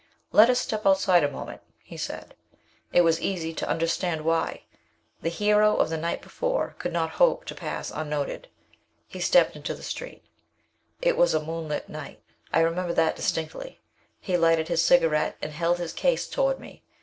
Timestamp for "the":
5.21-5.29, 5.91-5.97, 9.75-9.83